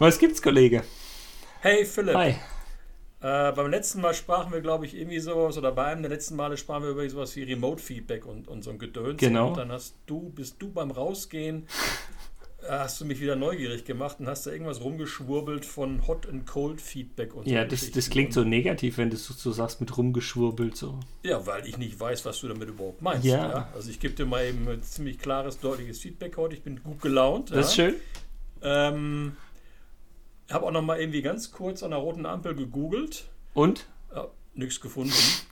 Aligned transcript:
Was 0.00 0.18
gibt's, 0.18 0.40
Kollege? 0.40 0.82
Hey 1.60 1.84
Philipp. 1.84 2.14
Hi. 2.14 2.30
Äh, 3.20 3.52
beim 3.52 3.70
letzten 3.70 4.00
Mal 4.00 4.14
sprachen 4.14 4.50
wir, 4.50 4.62
glaube 4.62 4.86
ich, 4.86 4.96
irgendwie 4.96 5.18
sowas, 5.18 5.58
oder 5.58 5.72
bei 5.72 5.84
einem 5.84 6.00
der 6.00 6.10
letzten 6.10 6.36
Male 6.36 6.56
sprachen 6.56 6.84
wir 6.84 6.90
über 6.92 7.06
sowas 7.10 7.36
wie 7.36 7.42
Remote-Feedback 7.42 8.24
und, 8.24 8.48
und 8.48 8.64
so 8.64 8.70
ein 8.70 8.78
Gedöns. 8.78 9.18
Genau. 9.18 9.48
Und 9.48 9.58
dann 9.58 9.70
hast 9.70 9.96
du, 10.06 10.30
bist 10.30 10.56
du 10.58 10.72
beim 10.72 10.90
Rausgehen, 10.90 11.66
äh, 12.62 12.70
hast 12.70 12.98
du 12.98 13.04
mich 13.04 13.20
wieder 13.20 13.36
neugierig 13.36 13.84
gemacht 13.84 14.20
und 14.20 14.26
hast 14.26 14.46
da 14.46 14.52
irgendwas 14.52 14.80
rumgeschwurbelt 14.80 15.66
von 15.66 16.06
Hot 16.06 16.26
and 16.26 16.46
Cold 16.46 16.80
Feedback 16.80 17.34
und 17.34 17.44
so. 17.44 17.50
Ja, 17.50 17.66
das, 17.66 17.90
das 17.90 18.08
klingt 18.08 18.32
so 18.32 18.42
negativ, 18.42 18.96
wenn 18.96 19.10
du 19.10 19.18
so, 19.18 19.34
so 19.34 19.52
sagst, 19.52 19.82
mit 19.82 19.98
rumgeschwurbelt. 19.98 20.78
So. 20.78 20.98
Ja, 21.24 21.44
weil 21.44 21.66
ich 21.66 21.76
nicht 21.76 22.00
weiß, 22.00 22.24
was 22.24 22.40
du 22.40 22.48
damit 22.48 22.70
überhaupt 22.70 23.02
meinst. 23.02 23.26
Ja. 23.26 23.68
Also 23.74 23.90
ich 23.90 24.00
gebe 24.00 24.14
dir 24.14 24.24
mal 24.24 24.46
eben 24.46 24.66
ein 24.66 24.82
ziemlich 24.82 25.18
klares, 25.18 25.60
deutliches 25.60 25.98
Feedback 25.98 26.38
heute. 26.38 26.54
Ich 26.54 26.62
bin 26.62 26.82
gut 26.82 27.02
gelaunt. 27.02 27.50
Das 27.50 27.66
ist 27.66 27.76
ja. 27.76 27.90
schön. 27.90 27.96
Ähm, 28.62 29.36
habe 30.52 30.66
auch 30.66 30.70
noch 30.70 30.82
mal 30.82 31.00
irgendwie 31.00 31.22
ganz 31.22 31.52
kurz 31.52 31.82
an 31.82 31.90
der 31.90 32.00
roten 32.00 32.26
Ampel 32.26 32.54
gegoogelt. 32.54 33.28
Und? 33.54 33.86
Ja, 34.14 34.28
nichts 34.54 34.80
gefunden. 34.80 35.12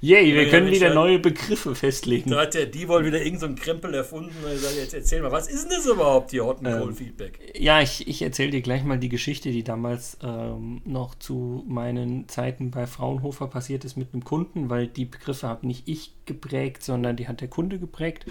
Yay, 0.00 0.34
wir 0.34 0.44
Ja, 0.44 0.50
können 0.50 0.70
wieder 0.70 0.92
neue 0.92 1.18
Begriffe 1.18 1.74
festlegen. 1.74 2.30
Da 2.30 2.42
hat 2.42 2.54
der 2.54 2.66
Diewol 2.66 3.04
wieder 3.06 3.18
irgendeinen 3.18 3.40
so 3.40 3.46
einen 3.46 3.56
Krempel 3.56 3.94
erfunden. 3.94 4.34
Und 4.42 4.50
er 4.50 4.58
sagt, 4.58 4.76
jetzt 4.76 4.94
erzähl 4.94 5.22
mal, 5.22 5.32
was 5.32 5.48
ist 5.48 5.64
denn 5.64 5.78
das 5.78 5.86
überhaupt, 5.86 6.30
hier 6.30 6.44
Hot 6.44 6.64
and 6.64 7.00
Ähm? 7.00 7.32
Ja, 7.56 7.80
ich, 7.80 8.06
ich 8.06 8.20
erzähle 8.22 8.50
dir 8.50 8.60
gleich 8.60 8.84
mal 8.84 8.98
die 8.98 9.08
Geschichte, 9.08 9.50
die 9.50 9.64
damals 9.64 10.18
ähm, 10.22 10.82
noch 10.84 11.14
zu 11.14 11.64
meinen 11.66 12.28
Zeiten 12.28 12.70
bei 12.70 12.86
Fraunhofer 12.86 13.46
passiert 13.46 13.84
ist 13.84 13.96
mit 13.96 14.12
einem 14.12 14.24
Kunden, 14.24 14.68
weil 14.68 14.86
die 14.86 15.06
Begriffe 15.06 15.48
habe 15.48 15.66
nicht 15.66 15.88
ich 15.88 16.12
geprägt, 16.26 16.82
sondern 16.82 17.16
die 17.16 17.26
hat 17.26 17.40
der 17.40 17.48
Kunde 17.48 17.78
geprägt. 17.78 18.26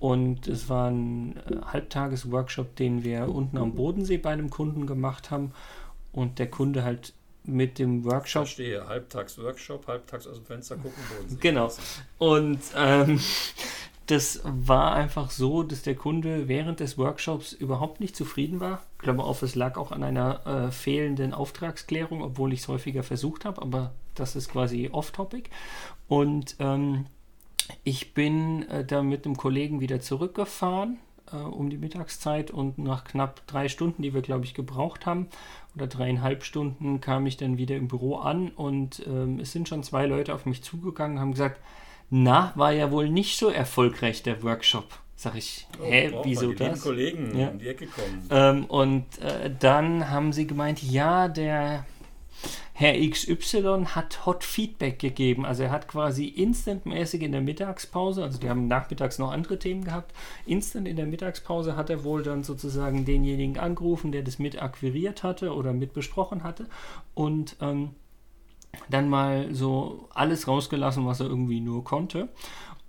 Und 0.00 0.48
es 0.48 0.68
war 0.68 0.90
ein 0.90 1.36
äh, 1.36 1.56
Halbtages-Workshop, 1.72 2.74
den 2.74 3.04
wir 3.04 3.28
unten 3.28 3.58
am 3.58 3.74
Bodensee 3.74 4.16
bei 4.16 4.30
einem 4.30 4.50
Kunden 4.50 4.86
gemacht 4.86 5.30
haben. 5.30 5.52
Und 6.10 6.38
der 6.38 6.50
Kunde 6.50 6.82
halt 6.82 7.12
mit 7.44 7.78
dem 7.78 8.04
Workshop 8.04 8.46
Verstehe. 8.46 8.86
Halbtags 8.86 9.38
Workshop, 9.38 9.86
halbtags 9.86 10.26
aus 10.26 10.36
dem 10.36 10.46
Fenster 10.46 10.76
gucken, 10.76 11.02
Boden. 11.08 11.38
Genau. 11.40 11.70
Und 12.18 12.60
ähm, 12.74 13.20
das 14.06 14.40
war 14.44 14.94
einfach 14.94 15.30
so, 15.30 15.62
dass 15.62 15.82
der 15.82 15.94
Kunde 15.94 16.48
während 16.48 16.80
des 16.80 16.98
Workshops 16.98 17.52
überhaupt 17.52 18.00
nicht 18.00 18.16
zufrieden 18.16 18.58
war. 18.58 18.82
Ich 18.96 19.02
glaube 19.02 19.22
auch, 19.22 19.42
es 19.42 19.54
lag 19.54 19.76
auch 19.76 19.92
an 19.92 20.02
einer 20.02 20.46
äh, 20.46 20.70
fehlenden 20.72 21.32
Auftragsklärung, 21.32 22.22
obwohl 22.22 22.52
ich 22.52 22.60
es 22.60 22.68
häufiger 22.68 23.02
versucht 23.02 23.44
habe, 23.44 23.62
aber 23.62 23.92
das 24.14 24.34
ist 24.34 24.50
quasi 24.50 24.88
off-topic. 24.90 25.50
Und 26.08 26.56
ähm, 26.58 27.06
ich 27.84 28.14
bin 28.14 28.68
äh, 28.68 28.84
da 28.84 29.02
mit 29.02 29.24
einem 29.26 29.36
Kollegen 29.36 29.80
wieder 29.80 30.00
zurückgefahren 30.00 30.98
äh, 31.32 31.36
um 31.36 31.70
die 31.70 31.78
Mittagszeit 31.78 32.50
und 32.50 32.78
nach 32.78 33.04
knapp 33.04 33.46
drei 33.46 33.68
Stunden, 33.68 34.02
die 34.02 34.14
wir, 34.14 34.22
glaube 34.22 34.44
ich, 34.44 34.54
gebraucht 34.54 35.06
haben, 35.06 35.28
oder 35.76 35.86
dreieinhalb 35.86 36.42
Stunden, 36.44 37.00
kam 37.00 37.26
ich 37.26 37.36
dann 37.36 37.56
wieder 37.56 37.76
im 37.76 37.86
Büro 37.88 38.16
an 38.16 38.48
und 38.48 39.06
ähm, 39.06 39.38
es 39.40 39.52
sind 39.52 39.68
schon 39.68 39.82
zwei 39.84 40.06
Leute 40.06 40.34
auf 40.34 40.44
mich 40.46 40.62
zugegangen, 40.62 41.20
haben 41.20 41.30
gesagt, 41.32 41.60
na, 42.10 42.52
war 42.56 42.72
ja 42.72 42.90
wohl 42.90 43.08
nicht 43.08 43.38
so 43.38 43.48
erfolgreich 43.50 44.22
der 44.24 44.42
Workshop. 44.42 44.86
Sag 45.14 45.36
ich, 45.36 45.66
hä, 45.80 46.08
braucht 46.08 46.14
man 46.14 46.24
wieso 46.24 46.46
Oh, 46.46 46.50
die 46.50 46.56
das? 46.56 46.82
Kollegen 46.82 47.38
Ja. 47.38 47.48
um 47.50 47.58
die 47.60 47.68
Ecke 47.68 47.86
kommen. 47.86 48.26
Ähm, 48.30 48.64
und 48.64 49.04
äh, 49.20 49.50
dann 49.60 50.10
haben 50.10 50.32
sie 50.32 50.46
gemeint, 50.46 50.82
ja, 50.82 51.28
der 51.28 51.84
Herr 52.72 52.94
XY 52.98 53.84
hat 53.86 54.24
Hot 54.24 54.42
Feedback 54.42 54.98
gegeben. 54.98 55.44
Also 55.44 55.64
er 55.64 55.70
hat 55.70 55.88
quasi 55.88 56.26
instantmäßig 56.26 57.22
in 57.22 57.32
der 57.32 57.40
Mittagspause, 57.40 58.22
also 58.22 58.38
die 58.38 58.48
haben 58.48 58.68
nachmittags 58.68 59.18
noch 59.18 59.32
andere 59.32 59.58
Themen 59.58 59.84
gehabt, 59.84 60.14
instant 60.46 60.88
in 60.88 60.96
der 60.96 61.06
Mittagspause 61.06 61.76
hat 61.76 61.90
er 61.90 62.04
wohl 62.04 62.22
dann 62.22 62.42
sozusagen 62.42 63.04
denjenigen 63.04 63.58
angerufen, 63.58 64.12
der 64.12 64.22
das 64.22 64.38
mit 64.38 64.62
akquiriert 64.62 65.22
hatte 65.22 65.54
oder 65.54 65.72
mit 65.72 65.92
besprochen 65.92 66.42
hatte 66.42 66.66
und 67.14 67.56
ähm, 67.60 67.90
dann 68.88 69.08
mal 69.08 69.54
so 69.54 70.08
alles 70.14 70.48
rausgelassen, 70.48 71.06
was 71.06 71.20
er 71.20 71.26
irgendwie 71.26 71.60
nur 71.60 71.84
konnte. 71.84 72.28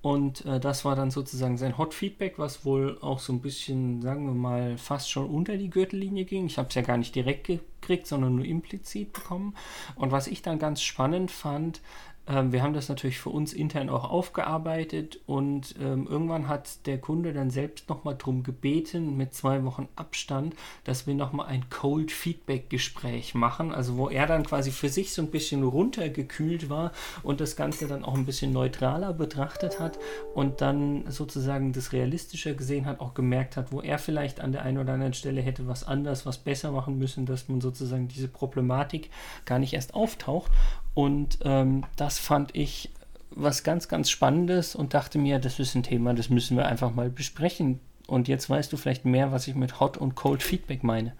Und 0.02 0.46
äh, 0.46 0.60
das 0.60 0.84
war 0.84 0.96
dann 0.96 1.12
sozusagen 1.12 1.58
sein 1.58 1.78
Hot 1.78 1.94
Feedback, 1.94 2.40
was 2.40 2.66
wohl 2.66 2.98
auch 3.02 3.20
so 3.20 3.34
ein 3.34 3.42
bisschen, 3.42 4.02
sagen 4.02 4.26
wir 4.26 4.34
mal, 4.34 4.78
fast 4.78 5.12
schon 5.12 5.30
unter 5.30 5.58
die 5.58 5.70
Gürtellinie 5.70 6.26
ging. 6.26 6.48
Ich 6.48 6.58
habe 6.58 6.70
es 6.70 6.76
ja 6.76 6.82
gar 6.82 6.98
nicht 6.98 7.14
direkt 7.14 7.46
gekriegt, 7.46 8.08
sondern 8.08 8.36
nur 8.36 8.46
implizit 8.46 9.14
bekommen. 9.14 9.56
Und 9.96 10.12
was 10.12 10.26
ich 10.26 10.42
dann 10.42 10.58
ganz 10.58 10.82
spannend 10.82 11.30
fand, 11.30 11.82
ähm, 12.28 12.52
wir 12.52 12.62
haben 12.62 12.74
das 12.74 12.90
natürlich 12.90 13.20
für 13.20 13.30
uns 13.30 13.54
intern 13.54 13.90
auch 13.90 14.10
aufgearbeitet 14.10 15.20
und 15.26 15.76
ähm, 15.82 16.08
irgendwann 16.08 16.48
hat 16.48 16.86
der 16.86 17.00
Kunde 17.00 17.34
dann 17.34 17.50
selbst 17.50 17.90
nochmal 17.90 18.16
drum 18.16 18.44
gebeten, 18.44 19.18
mit 19.18 19.34
zwei 19.34 19.64
Wochen 19.64 19.88
Abstand, 19.96 20.56
dass 20.84 21.08
wir 21.08 21.16
nochmal 21.16 21.48
ein 21.48 21.70
Cold 21.70 22.12
Feedback 22.12 22.70
Gespräch 22.70 23.34
machen, 23.34 23.74
also 23.74 23.98
wo 23.98 24.10
er 24.10 24.28
dann 24.28 24.44
quasi 24.44 24.72
für 24.72 24.90
sich 24.90 25.14
so 25.14 25.22
ein 25.22 25.32
bisschen 25.32 25.64
runtergekühlt 25.64 26.70
war 26.70 26.92
und 27.24 27.42
das 27.42 27.56
Ganze 27.56 27.88
dann 27.88 28.06
auch 28.06 28.16
ein 28.16 28.26
bisschen 28.26 28.54
neutraler 28.54 29.14
betrachtet 29.14 29.80
hat 29.80 29.98
und 30.36 30.62
dann 30.62 31.10
sozusagen 31.10 31.74
das 31.74 31.92
realistischer 31.92 32.54
gesehen 32.54 32.86
hat, 32.86 33.00
auch 33.00 33.14
gemerkt 33.14 33.58
hat, 33.58 33.72
wo 33.72 33.82
er 33.82 33.98
vielleicht 33.98 34.42
an 34.42 34.52
der 34.52 34.62
einen 34.62 34.78
oder 34.78 34.94
anderen 34.94 35.14
Stelle 35.14 35.42
hätte 35.42 35.68
was 35.68 35.84
anders, 35.84 36.26
was 36.26 36.38
besser 36.38 36.72
machen 36.72 37.00
müssen, 37.00 37.26
dass 37.26 37.50
man 37.50 37.62
sozusagen 37.62 38.08
diese 38.08 38.28
Problematik 38.28 39.10
gar 39.46 39.58
nicht 39.58 39.74
erst 39.74 39.96
auftaucht. 39.96 40.52
Und 40.94 41.40
ähm, 41.44 41.86
das 41.96 42.20
fand 42.20 42.56
ich 42.56 42.90
was 43.30 43.64
ganz, 43.64 43.88
ganz 43.88 44.10
Spannendes 44.10 44.76
und 44.76 44.94
dachte 44.94 45.18
mir, 45.18 45.40
das 45.40 45.60
ist 45.60 45.76
ein 45.76 45.84
Thema, 45.84 46.14
das 46.14 46.30
müssen 46.30 46.58
wir 46.58 46.66
einfach 46.66 46.94
mal 46.94 47.10
besprechen. 47.10 47.80
Und 48.08 48.28
jetzt 48.28 48.50
weißt 48.50 48.72
du 48.74 48.78
vielleicht 48.78 49.06
mehr, 49.06 49.32
was 49.32 49.48
ich 49.48 49.56
mit 49.56 49.80
Hot 49.80 49.98
und 49.98 50.16
Cold 50.16 50.44
Feedback 50.44 50.84
meine. 50.84 51.16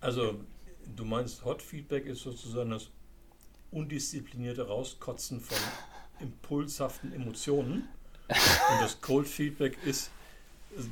Also, 0.00 0.34
du 0.96 1.04
meinst, 1.04 1.44
Hot 1.44 1.62
Feedback 1.62 2.06
ist 2.06 2.22
sozusagen 2.22 2.70
das 2.70 2.88
undisziplinierte 3.70 4.66
Rauskotzen 4.66 5.40
von 5.40 5.56
impulshaften 6.20 7.12
Emotionen. 7.14 7.88
Und 8.28 8.80
das 8.82 9.00
Cold 9.00 9.26
Feedback 9.26 9.78
ist 9.84 10.10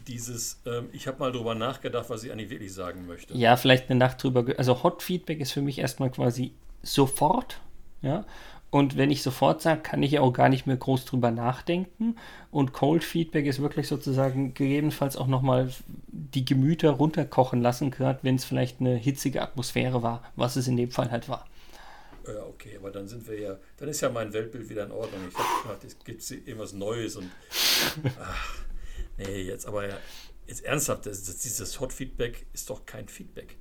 dieses, 0.06 0.60
ähm, 0.66 0.88
ich 0.92 1.06
habe 1.06 1.18
mal 1.18 1.30
drüber 1.30 1.54
nachgedacht, 1.54 2.10
was 2.10 2.24
ich 2.24 2.32
eigentlich 2.32 2.50
wirklich 2.50 2.72
sagen 2.72 3.06
möchte. 3.06 3.36
Ja, 3.36 3.56
vielleicht 3.56 3.90
eine 3.90 3.98
Nacht 3.98 4.22
drüber. 4.22 4.46
Also 4.56 4.82
Hot 4.82 5.02
Feedback 5.02 5.40
ist 5.40 5.52
für 5.52 5.62
mich 5.62 5.78
erstmal 5.78 6.10
quasi 6.10 6.52
sofort, 6.94 7.60
ja. 8.02 8.24
Und 8.70 8.98
wenn 8.98 9.10
ich 9.10 9.22
sofort 9.22 9.62
sage, 9.62 9.80
kann 9.80 10.02
ich 10.02 10.12
ja 10.12 10.20
auch 10.20 10.32
gar 10.32 10.50
nicht 10.50 10.66
mehr 10.66 10.76
groß 10.76 11.06
drüber 11.06 11.30
nachdenken. 11.30 12.16
Und 12.50 12.74
Cold 12.74 13.02
Feedback 13.02 13.46
ist 13.46 13.62
wirklich 13.62 13.88
sozusagen 13.88 14.52
gegebenenfalls 14.52 15.16
auch 15.16 15.26
nochmal 15.26 15.72
die 16.08 16.44
Gemüter 16.44 16.90
runterkochen 16.90 17.62
lassen, 17.62 17.90
gerade 17.90 18.18
wenn 18.22 18.34
es 18.34 18.44
vielleicht 18.44 18.80
eine 18.80 18.94
hitzige 18.94 19.40
Atmosphäre 19.40 20.02
war, 20.02 20.22
was 20.36 20.56
es 20.56 20.68
in 20.68 20.76
dem 20.76 20.90
Fall 20.90 21.10
halt 21.10 21.30
war. 21.30 21.46
Ja, 22.26 22.42
okay, 22.44 22.76
aber 22.76 22.90
dann 22.90 23.08
sind 23.08 23.26
wir 23.26 23.40
ja, 23.40 23.56
dann 23.78 23.88
ist 23.88 24.02
ja 24.02 24.10
mein 24.10 24.34
Weltbild 24.34 24.68
wieder 24.68 24.84
in 24.84 24.92
Ordnung. 24.92 25.22
Ich 25.30 25.38
habe 25.38 25.62
gedacht, 25.62 25.84
es 25.84 25.98
gibt 26.04 26.30
irgendwas 26.30 26.74
Neues 26.74 27.16
und 27.16 27.30
ach, 28.20 28.64
nee, 29.16 29.42
jetzt 29.44 29.64
aber 29.64 29.88
ja, 29.88 29.96
jetzt 30.46 30.62
ernsthaft, 30.62 31.06
das, 31.06 31.24
das, 31.24 31.38
dieses 31.38 31.80
Hot 31.80 31.92
Feedback 31.92 32.44
ist 32.52 32.68
doch 32.68 32.84
kein 32.84 33.08
Feedback. 33.08 33.56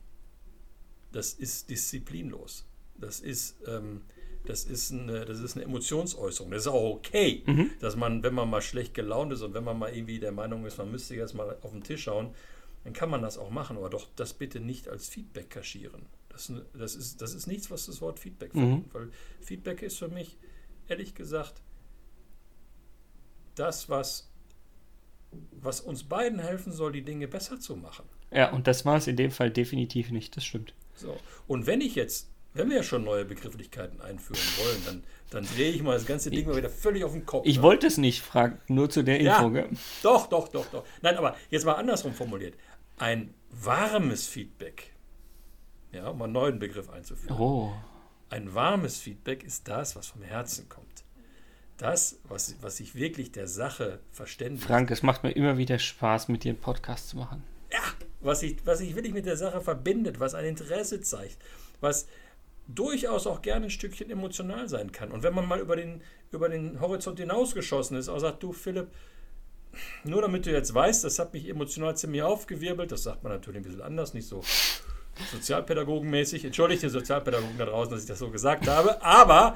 Das 1.14 1.32
ist 1.32 1.70
disziplinlos. 1.70 2.66
Das 3.00 3.20
ist, 3.20 3.58
ähm, 3.68 4.02
das 4.46 4.64
ist 4.64 4.92
eine, 4.92 5.26
das 5.26 5.40
ist 5.40 5.56
eine 5.56 5.66
Emotionsäußerung. 5.66 6.52
Das 6.52 6.62
ist 6.62 6.68
auch 6.68 6.96
okay, 6.96 7.44
dass 7.80 7.96
man, 7.96 8.24
wenn 8.24 8.34
man 8.34 8.50
mal 8.50 8.62
schlecht 8.62 8.94
gelaunt 8.94 9.34
ist 9.34 9.42
und 9.42 9.54
wenn 9.54 9.64
man 9.64 9.78
mal 9.78 9.94
irgendwie 9.94 10.20
der 10.20 10.32
Meinung 10.32 10.66
ist, 10.66 10.78
man 10.78 10.90
müsste 10.90 11.16
jetzt 11.16 11.34
mal 11.34 11.58
auf 11.62 11.72
den 11.72 11.84
Tisch 11.84 12.04
schauen, 12.04 12.34
dann 12.84 12.94
kann 12.94 13.10
man 13.10 13.22
das 13.22 13.38
auch 13.38 13.50
machen, 13.50 13.78
aber 13.78 13.90
doch 13.90 14.08
das 14.16 14.34
bitte 14.34 14.62
nicht 14.62 14.88
als 14.88 15.10
Feedback 15.10 15.50
kaschieren. 15.50 16.06
Das, 16.30 16.52
das, 16.74 16.96
ist, 16.96 17.22
das 17.22 17.34
ist 17.34 17.48
nichts, 17.48 17.70
was 17.70 17.88
das 17.88 18.00
Wort 18.00 18.20
Feedback 18.20 18.52
verdient, 18.52 18.94
weil 18.94 19.10
Feedback 19.42 19.82
ist 19.82 19.98
für 19.98 20.08
mich, 20.08 20.38
ehrlich 20.88 21.14
gesagt, 21.14 21.62
das, 23.56 23.90
was, 23.90 24.30
was 25.52 25.82
uns 25.82 26.04
beiden 26.04 26.40
helfen 26.40 26.72
soll, 26.72 26.92
die 26.92 27.02
Dinge 27.02 27.28
besser 27.28 27.60
zu 27.60 27.76
machen. 27.76 28.06
Ja, 28.32 28.52
und 28.52 28.68
das 28.68 28.86
war 28.86 28.98
es 28.98 29.08
in 29.08 29.16
dem 29.16 29.32
Fall 29.32 29.52
definitiv 29.52 30.12
nicht, 30.12 30.38
das 30.38 30.46
stimmt. 30.46 30.74
So. 30.96 31.18
Und 31.48 31.66
wenn 31.66 31.82
ich 31.82 31.96
jetzt, 31.96 32.30
wenn 32.54 32.70
wir 32.70 32.78
ja 32.78 32.84
schon 32.84 33.04
neue 33.04 33.26
Begrifflichkeiten 33.26 34.02
einführen 34.02 34.42
wollen, 34.58 34.84
dann, 34.86 35.04
dann 35.30 35.46
drehe 35.56 35.72
ich 35.72 35.84
mal 35.84 35.94
das 35.94 36.06
ganze 36.06 36.30
Ding 36.32 36.48
mal 36.48 36.56
wieder 36.56 36.70
völlig 36.70 37.04
auf 37.04 37.12
den 37.12 37.26
Kopf. 37.26 37.46
Ich 37.46 37.58
ne? 37.58 37.64
wollte 37.64 37.88
es 37.88 37.98
nicht 37.98 38.22
fragen, 38.22 38.60
nur 38.68 38.90
zu 38.90 39.04
der 39.04 39.22
Ja. 39.22 39.38
Info. 39.38 39.52
gell? 39.52 39.70
Doch, 40.02 40.28
doch, 40.28 40.48
doch, 40.48 40.66
doch. 40.68 40.84
Nein, 41.02 41.16
aber 41.18 41.36
jetzt 41.50 41.66
mal 41.66 41.74
andersrum 41.74 42.14
formuliert. 42.14 42.56
Ein 42.98 43.34
warmes 43.52 44.28
Feedback, 44.28 44.92
ja, 45.92 46.08
um 46.10 46.22
einen 46.22 46.34
neuen 46.34 46.60
Begriff 46.60 46.90
einzuführen. 46.90 47.38
Oh, 47.38 47.74
Ein 48.30 48.54
warmes 48.56 48.98
Feedback 49.00 49.44
ist 49.44 49.68
das, 49.68 49.96
was 49.96 50.08
vom 50.08 50.22
Herzen 50.24 50.68
kommt. 50.68 50.88
Das, 51.78 52.20
was, 52.28 52.56
was 52.62 52.78
sich 52.78 52.96
wirklich 52.96 53.32
der 53.32 53.48
Sache 53.48 54.00
verständigt. 54.12 54.66
Frank, 54.66 54.90
es 54.90 55.04
macht 55.04 55.24
mir 55.24 55.32
immer 55.32 55.58
wieder 55.60 55.78
Spaß, 55.78 56.28
mit 56.28 56.44
dir 56.44 56.50
einen 56.54 56.60
Podcast 56.60 57.10
zu 57.10 57.18
machen. 57.18 57.44
Ja, 57.72 57.80
was 58.20 58.40
sich 58.40 58.58
was 58.66 58.80
sich 58.80 58.96
wirklich 58.96 59.14
mit 59.14 59.28
der 59.28 59.38
Sache 59.38 59.62
verbindet, 59.62 60.20
was 60.20 60.34
ein 60.34 60.46
Interesse 60.46 61.02
zeigt, 61.02 61.38
was 61.80 62.08
durchaus 62.68 63.28
auch 63.28 63.42
gerne 63.42 63.68
ein 63.68 63.70
Stückchen 63.70 64.10
emotional 64.10 64.68
sein 64.68 64.92
kann. 64.92 65.12
Und 65.12 65.24
wenn 65.24 65.34
man 65.34 65.48
mal 65.48 65.60
über 65.60 65.76
den, 65.76 66.02
über 66.32 66.50
den 66.50 66.80
Horizont 66.82 67.20
hinausgeschossen 67.20 67.98
ist, 67.98 68.10
auch 68.10 68.20
sagt, 68.20 68.44
du 68.44 68.52
Philipp, 68.52 68.88
nur 70.04 70.22
damit 70.22 70.46
du 70.46 70.52
jetzt 70.52 70.74
weißt, 70.74 71.04
das 71.04 71.20
hat 71.20 71.34
mich 71.34 71.48
emotional 71.48 71.96
ziemlich 71.96 72.24
aufgewirbelt. 72.24 72.92
Das 72.92 73.04
sagt 73.04 73.24
man 73.24 73.32
natürlich 73.32 73.60
ein 73.60 73.64
bisschen 73.64 73.82
anders, 73.82 74.14
nicht 74.14 74.28
so 74.28 74.42
sozialpädagogenmäßig. 75.32 76.46
Entschuldigt 76.46 76.84
die 76.84 76.90
Sozialpädagogen 76.90 77.58
da 77.58 77.66
draußen, 77.66 77.92
dass 77.92 78.02
ich 78.02 78.08
das 78.08 78.20
so 78.20 78.30
gesagt 78.30 78.68
habe. 78.68 79.02
Aber 79.02 79.56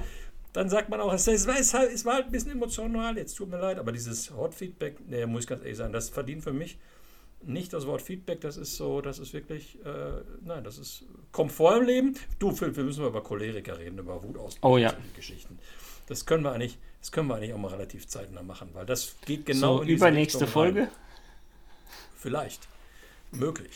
dann 0.54 0.70
sagt 0.70 0.90
man 0.90 1.00
auch, 1.02 1.14
es 1.14 1.28
war, 1.48 1.58
es 1.60 2.06
war 2.06 2.14
halt 2.14 2.26
ein 2.26 2.32
bisschen 2.32 2.52
emotional, 2.52 3.18
jetzt 3.18 3.36
tut 3.36 3.50
mir 3.50 3.60
leid. 3.60 3.80
Aber 3.80 3.92
dieses 3.92 4.32
Hot-Feedback, 4.32 4.98
nee, 5.08 5.26
muss 5.26 5.44
ich 5.44 5.48
ganz 5.48 5.62
ehrlich 5.64 5.78
sagen, 5.78 5.94
das 5.94 6.10
verdient 6.10 6.44
für 6.44 6.54
mich 6.54 6.78
nicht 7.44 7.74
das 7.74 7.88
Wort 7.88 8.02
Feedback, 8.02 8.42
das 8.42 8.58
ist 8.58 8.76
so, 8.76 9.02
das 9.02 9.20
ist 9.20 9.34
wirklich, 9.34 9.78
äh, 9.86 10.22
nein, 10.44 10.64
das 10.64 10.78
ist 10.78 11.04
Komfort 11.32 11.78
im 11.78 11.86
Leben. 11.86 12.18
Du, 12.40 12.52
Phil, 12.52 12.76
wir 12.76 12.84
müssen 12.84 13.02
mal 13.02 13.10
über 13.10 13.24
Choleriker 13.24 13.78
reden, 13.78 13.98
über 14.00 14.22
Wutausbrüche 14.24 14.74
oh, 14.74 14.78
ja. 14.78 14.92
und 14.92 15.16
Geschichten. 15.16 15.58
Das 16.08 16.26
können 16.26 16.44
wir 16.44 16.52
eigentlich, 16.52 16.78
das 17.00 17.12
können 17.12 17.28
wir 17.28 17.36
eigentlich 17.36 17.54
auch 17.54 17.58
mal 17.58 17.70
relativ 17.70 18.08
zeitnah 18.08 18.44
machen, 18.44 18.70
weil 18.74 18.86
das 18.86 19.16
geht 19.26 19.46
genau 19.46 19.78
so, 19.78 19.82
in 19.82 19.88
diese 19.88 19.98
übernächste 19.98 20.42
Richtung 20.42 20.54
Folge. 20.54 20.82
Rein. 20.82 20.90
Vielleicht. 22.16 22.68
Möglich. 23.32 23.72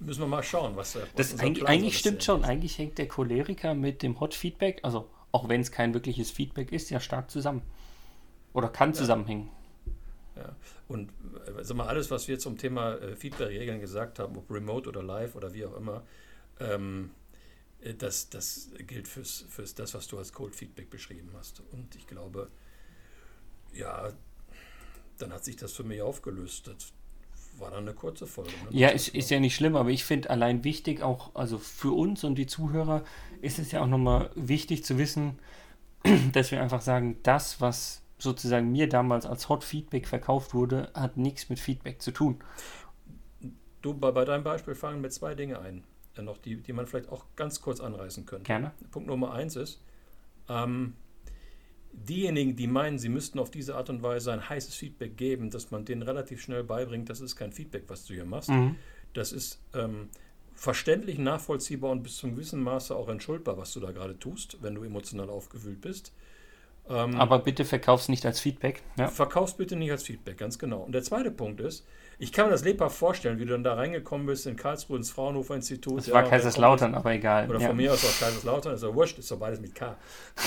Müssen 0.00 0.20
wir 0.20 0.26
mal 0.26 0.42
schauen, 0.42 0.76
was, 0.76 0.96
was 0.96 1.02
das 1.14 1.38
eigentlich, 1.38 1.66
eigentlich 1.68 1.98
stimmt 1.98 2.24
schon. 2.24 2.40
Ist. 2.40 2.48
Eigentlich 2.48 2.78
hängt 2.78 2.98
der 2.98 3.06
Choleriker 3.06 3.74
mit 3.74 4.02
dem 4.02 4.18
Hot 4.18 4.34
Feedback, 4.34 4.80
also 4.82 5.08
auch 5.30 5.48
wenn 5.48 5.60
es 5.60 5.70
kein 5.70 5.94
wirkliches 5.94 6.30
Feedback 6.30 6.72
ist, 6.72 6.90
ja 6.90 7.00
stark 7.00 7.30
zusammen. 7.30 7.62
Oder 8.52 8.68
kann 8.68 8.90
ja. 8.90 8.94
zusammenhängen. 8.94 9.50
Ja. 10.36 10.56
Und 10.88 11.10
äh, 11.46 11.62
sag 11.62 11.76
mal, 11.76 11.86
alles, 11.86 12.10
was 12.10 12.28
wir 12.28 12.38
zum 12.38 12.58
Thema 12.58 12.94
äh, 12.94 13.16
Feedback-Regeln 13.16 13.80
gesagt 13.80 14.18
haben, 14.18 14.36
ob 14.36 14.50
remote 14.50 14.88
oder 14.88 15.02
live 15.02 15.36
oder 15.36 15.54
wie 15.54 15.64
auch 15.64 15.76
immer, 15.76 16.02
ähm, 16.60 17.10
äh, 17.80 17.94
das, 17.94 18.30
das 18.30 18.70
gilt 18.86 19.06
fürs, 19.06 19.46
fürs 19.48 19.74
das, 19.74 19.94
was 19.94 20.06
du 20.08 20.18
als 20.18 20.32
Cold 20.32 20.56
Feedback 20.56 20.90
beschrieben 20.90 21.30
hast. 21.36 21.62
Und 21.72 21.94
ich 21.94 22.06
glaube, 22.06 22.48
ja, 23.72 24.12
dann 25.18 25.32
hat 25.32 25.44
sich 25.44 25.56
das 25.56 25.72
für 25.72 25.84
mich 25.84 26.02
aufgelöst. 26.02 26.66
Das 26.66 26.92
war 27.58 27.70
dann 27.70 27.84
eine 27.84 27.94
kurze 27.94 28.26
Folge. 28.26 28.50
Ne? 28.50 28.68
Ja, 28.70 28.88
ist, 28.88 29.08
ist 29.08 29.30
ja 29.30 29.38
nicht 29.38 29.54
schlimm, 29.54 29.76
aber 29.76 29.90
ich 29.90 30.04
finde 30.04 30.30
allein 30.30 30.64
wichtig, 30.64 31.02
auch 31.02 31.34
also 31.34 31.58
für 31.58 31.92
uns 31.92 32.24
und 32.24 32.34
die 32.36 32.46
Zuhörer, 32.46 33.04
ist 33.40 33.58
es 33.58 33.72
ja 33.72 33.82
auch 33.82 33.86
nochmal 33.86 34.30
wichtig 34.34 34.84
zu 34.84 34.98
wissen, 34.98 35.38
dass 36.32 36.50
wir 36.50 36.60
einfach 36.60 36.82
sagen, 36.82 37.18
das, 37.22 37.60
was 37.60 38.03
sozusagen 38.18 38.70
mir 38.70 38.88
damals 38.88 39.26
als 39.26 39.48
Hot 39.48 39.64
Feedback 39.64 40.06
verkauft 40.06 40.54
wurde, 40.54 40.90
hat 40.94 41.16
nichts 41.16 41.48
mit 41.48 41.58
Feedback 41.58 42.00
zu 42.00 42.12
tun. 42.12 42.38
Du, 43.82 43.94
bei, 43.94 44.10
bei 44.12 44.24
deinem 44.24 44.44
Beispiel 44.44 44.74
fangen 44.74 45.00
mir 45.00 45.10
zwei 45.10 45.34
Dinge 45.34 45.58
ein, 45.58 45.84
äh, 46.16 46.22
noch 46.22 46.38
die, 46.38 46.56
die 46.56 46.72
man 46.72 46.86
vielleicht 46.86 47.10
auch 47.10 47.26
ganz 47.36 47.60
kurz 47.60 47.80
anreißen 47.80 48.24
könnte. 48.24 48.44
Gerne. 48.44 48.72
Punkt 48.90 49.08
Nummer 49.08 49.32
eins 49.32 49.56
ist, 49.56 49.82
ähm, 50.48 50.94
diejenigen, 51.92 52.56
die 52.56 52.66
meinen, 52.66 52.98
sie 52.98 53.08
müssten 53.08 53.38
auf 53.38 53.50
diese 53.50 53.76
Art 53.76 53.90
und 53.90 54.02
Weise 54.02 54.32
ein 54.32 54.48
heißes 54.48 54.74
Feedback 54.74 55.16
geben, 55.16 55.50
dass 55.50 55.70
man 55.70 55.84
denen 55.84 56.02
relativ 56.02 56.42
schnell 56.42 56.64
beibringt, 56.64 57.10
das 57.10 57.20
ist 57.20 57.36
kein 57.36 57.52
Feedback, 57.52 57.84
was 57.88 58.06
du 58.06 58.14
hier 58.14 58.24
machst. 58.24 58.50
Mhm. 58.50 58.76
Das 59.12 59.32
ist 59.32 59.60
ähm, 59.74 60.08
verständlich, 60.54 61.18
nachvollziehbar 61.18 61.90
und 61.90 62.02
bis 62.02 62.16
zum 62.16 62.32
gewissen 62.32 62.62
Maße 62.62 62.94
auch 62.94 63.08
entschuldbar, 63.08 63.58
was 63.58 63.72
du 63.72 63.80
da 63.80 63.92
gerade 63.92 64.18
tust, 64.18 64.58
wenn 64.62 64.74
du 64.74 64.82
emotional 64.82 65.30
aufgewühlt 65.30 65.80
bist. 65.80 66.12
Ähm, 66.88 67.16
Aber 67.16 67.38
bitte 67.38 67.64
verkauf's 67.64 68.08
nicht 68.08 68.26
als 68.26 68.40
Feedback. 68.40 68.82
Ja. 68.98 69.08
Verkauf's 69.08 69.54
bitte 69.54 69.76
nicht 69.76 69.90
als 69.90 70.02
Feedback, 70.02 70.36
ganz 70.38 70.58
genau. 70.58 70.80
Und 70.80 70.92
der 70.92 71.02
zweite 71.02 71.30
Punkt 71.30 71.60
ist, 71.60 71.86
ich 72.18 72.32
kann 72.32 72.46
mir 72.46 72.52
das 72.52 72.64
lebhaft 72.64 72.96
vorstellen, 72.96 73.38
wie 73.38 73.44
du 73.44 73.52
dann 73.52 73.64
da 73.64 73.74
reingekommen 73.74 74.26
bist 74.26 74.46
in 74.46 74.56
Karlsruhe 74.56 74.98
ins 74.98 75.10
Fraunhofer 75.10 75.54
Institut. 75.54 75.98
Das 75.98 76.06
ja, 76.06 76.14
war 76.14 76.24
Kaiserslautern, 76.24 76.94
aber 76.94 77.12
egal. 77.12 77.48
Oder 77.48 77.60
ja. 77.60 77.68
von 77.68 77.76
mir 77.76 77.92
aus 77.92 78.04
auch 78.04 78.20
Kaiserslautern, 78.20 78.74
ist 78.74 78.82
ja 78.82 78.94
wurscht, 78.94 79.18
ist 79.18 79.30
doch 79.30 79.38
beides 79.38 79.60
mit 79.60 79.74
K. 79.74 79.96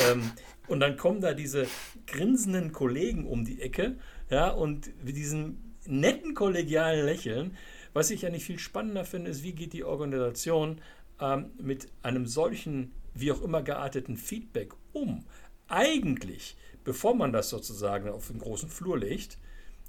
ähm, 0.09 0.31
und 0.67 0.79
dann 0.79 0.95
kommen 0.95 1.21
da 1.21 1.33
diese 1.33 1.67
grinsenden 2.05 2.71
Kollegen 2.71 3.25
um 3.25 3.43
die 3.43 3.61
Ecke, 3.61 3.97
ja, 4.29 4.49
und 4.49 5.03
mit 5.03 5.15
diesem 5.15 5.57
netten 5.85 6.35
kollegialen 6.35 7.05
Lächeln. 7.05 7.57
Was 7.93 8.11
ich 8.11 8.21
ja 8.21 8.29
nicht 8.29 8.45
viel 8.45 8.59
spannender 8.59 9.05
finde, 9.05 9.31
ist, 9.31 9.43
wie 9.43 9.53
geht 9.53 9.73
die 9.73 9.83
Organisation 9.83 10.81
ähm, 11.19 11.51
mit 11.57 11.87
einem 12.03 12.27
solchen, 12.27 12.91
wie 13.13 13.31
auch 13.31 13.41
immer 13.41 13.61
gearteten 13.63 14.17
Feedback 14.17 14.73
um? 14.93 15.25
Eigentlich, 15.67 16.57
bevor 16.83 17.15
man 17.15 17.33
das 17.33 17.49
sozusagen 17.49 18.09
auf 18.09 18.27
den 18.27 18.39
großen 18.39 18.69
Flur 18.69 18.97
legt 18.97 19.37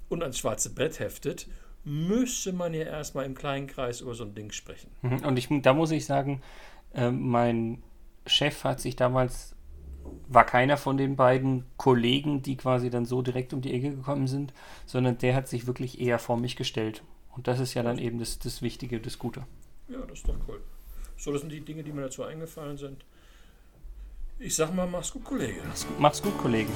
und 0.09 0.21
ans 0.21 0.37
schwarze 0.37 0.73
Brett 0.73 0.99
heftet, 0.99 1.47
müsste 1.83 2.53
man 2.53 2.73
ja 2.73 2.83
erstmal 2.83 3.25
im 3.25 3.35
kleinen 3.35 3.67
Kreis 3.67 4.01
über 4.01 4.13
so 4.13 4.23
ein 4.23 4.35
Ding 4.35 4.51
sprechen. 4.51 4.91
Mhm. 5.01 5.25
Und 5.25 5.37
ich, 5.37 5.47
da 5.61 5.73
muss 5.73 5.91
ich 5.91 6.05
sagen, 6.05 6.41
äh, 6.93 7.11
mein 7.11 7.81
Chef 8.25 8.63
hat 8.63 8.79
sich 8.79 8.95
damals, 8.95 9.55
war 10.27 10.45
keiner 10.45 10.77
von 10.77 10.97
den 10.97 11.15
beiden 11.15 11.65
Kollegen, 11.77 12.41
die 12.41 12.57
quasi 12.57 12.89
dann 12.89 13.05
so 13.05 13.21
direkt 13.21 13.53
um 13.53 13.61
die 13.61 13.73
Ecke 13.73 13.91
gekommen 13.91 14.27
sind, 14.27 14.53
sondern 14.85 15.17
der 15.17 15.35
hat 15.35 15.47
sich 15.47 15.67
wirklich 15.67 15.99
eher 15.99 16.19
vor 16.19 16.37
mich 16.37 16.55
gestellt. 16.55 17.03
Und 17.35 17.47
das 17.47 17.59
ist 17.59 17.73
ja 17.73 17.83
dann 17.83 17.97
eben 17.97 18.19
das, 18.19 18.39
das 18.39 18.61
Wichtige, 18.61 18.99
das 18.99 19.17
Gute. 19.17 19.45
Ja, 19.87 19.99
das 20.01 20.19
ist 20.19 20.27
doch 20.27 20.35
cool. 20.47 20.61
So, 21.17 21.31
das 21.31 21.41
sind 21.41 21.51
die 21.51 21.61
Dinge, 21.61 21.83
die 21.83 21.91
mir 21.91 22.01
dazu 22.01 22.23
eingefallen 22.23 22.77
sind. 22.77 23.05
Ich 24.41 24.55
sag 24.55 24.73
mal, 24.73 24.87
mach's 24.87 25.11
gut, 25.11 25.25
Kollege. 25.25 25.59
Mach's 25.97 26.21
gut, 26.21 26.37
Kollege. 26.37 26.71